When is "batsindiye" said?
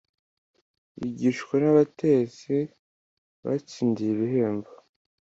3.45-4.11